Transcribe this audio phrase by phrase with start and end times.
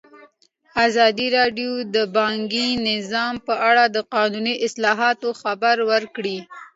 [0.87, 6.37] ازادي راډیو د بانکي نظام په اړه د قانوني اصلاحاتو خبر ورکړی.